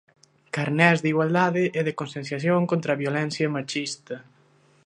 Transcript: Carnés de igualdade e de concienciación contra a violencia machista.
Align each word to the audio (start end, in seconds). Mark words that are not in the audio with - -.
Carnés 0.55 0.97
de 1.03 1.07
igualdade 1.13 1.63
e 1.79 1.81
de 1.87 1.95
concienciación 1.99 2.61
contra 2.71 2.89
a 2.93 3.01
violencia 3.03 3.47
machista. 3.57 4.15